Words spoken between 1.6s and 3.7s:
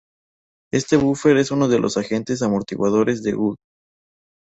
de los agentes amortiguadores de Good.